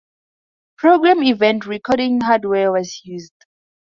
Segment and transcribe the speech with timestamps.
[0.79, 3.35] Program Event Recording hardware was used.